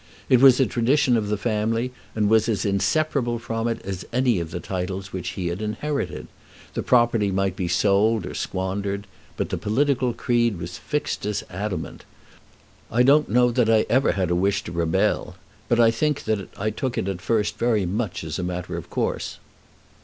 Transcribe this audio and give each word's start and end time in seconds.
It 0.29 0.41
was 0.41 0.59
a 0.59 0.65
tradition 0.65 1.15
of 1.15 1.27
the 1.29 1.37
family, 1.37 1.91
and 2.15 2.27
was 2.27 2.49
as 2.49 2.65
inseparable 2.65 3.37
from 3.37 3.67
it 3.67 3.79
as 3.85 4.03
any 4.11 4.39
of 4.39 4.49
the 4.49 4.59
titles 4.59 5.13
which 5.13 5.33
he 5.37 5.49
had 5.49 5.61
inherited. 5.61 6.25
The 6.73 6.81
property 6.81 7.29
might 7.29 7.55
be 7.55 7.67
sold 7.67 8.25
or 8.25 8.33
squandered, 8.33 9.05
but 9.37 9.49
the 9.49 9.59
political 9.59 10.11
creed 10.13 10.57
was 10.57 10.79
fixed 10.79 11.23
as 11.27 11.43
adamant. 11.51 12.03
I 12.91 13.03
don't 13.03 13.29
know 13.29 13.51
that 13.51 13.69
I 13.69 13.85
ever 13.91 14.13
had 14.13 14.31
a 14.31 14.35
wish 14.35 14.63
to 14.63 14.71
rebel, 14.71 15.35
but 15.69 15.79
I 15.79 15.91
think 15.91 16.23
that 16.23 16.49
I 16.57 16.71
took 16.71 16.97
it 16.97 17.07
at 17.07 17.21
first 17.21 17.59
very 17.59 17.85
much 17.85 18.23
as 18.23 18.39
a 18.39 18.43
matter 18.43 18.77
of 18.77 18.89
course." 18.89 19.37